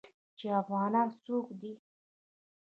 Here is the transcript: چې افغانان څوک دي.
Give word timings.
چې 0.37 0.45
افغانان 0.61 1.07
څوک 1.23 1.47
دي. 1.59 1.73